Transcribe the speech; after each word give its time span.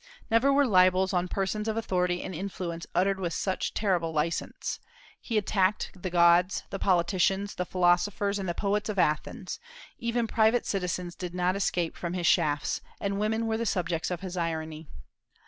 Never 0.31 0.51
were 0.51 0.65
libels 0.65 1.13
on 1.13 1.27
persons 1.27 1.67
of 1.67 1.77
authority 1.77 2.23
and 2.23 2.33
influence 2.33 2.87
uttered 2.95 3.19
with 3.19 3.35
such 3.35 3.75
terrible 3.75 4.11
license. 4.11 4.79
He 5.21 5.37
attacked 5.37 5.91
the 5.93 6.09
gods, 6.09 6.63
the 6.71 6.79
politicians, 6.79 7.53
the 7.53 7.65
philosophers, 7.67 8.39
and 8.39 8.49
the 8.49 8.55
poets 8.55 8.89
of 8.89 8.97
Athens; 8.97 9.59
even 9.99 10.25
private 10.25 10.65
citizens 10.65 11.13
did 11.13 11.35
not 11.35 11.55
escape 11.55 11.95
from 11.95 12.13
his 12.13 12.25
shafts, 12.25 12.81
and 12.99 13.19
women 13.19 13.45
were 13.45 13.57
the 13.57 13.65
subjects 13.67 14.09
of 14.09 14.21
his 14.21 14.35
irony. 14.35 14.87